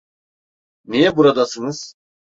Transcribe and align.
Niye 0.85 1.15
buradasınız? 1.17 1.95